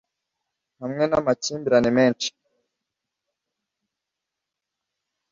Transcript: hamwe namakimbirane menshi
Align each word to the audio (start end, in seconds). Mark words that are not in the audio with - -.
hamwe 0.81 1.03
namakimbirane 1.05 1.89
menshi 1.97 2.29